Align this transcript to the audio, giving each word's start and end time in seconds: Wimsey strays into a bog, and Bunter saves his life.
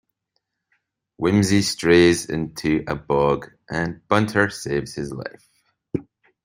Wimsey 1.21 1.61
strays 1.61 2.25
into 2.27 2.83
a 2.87 2.95
bog, 2.95 3.51
and 3.69 4.01
Bunter 4.07 4.49
saves 4.49 4.95
his 4.95 5.11
life. 5.11 5.47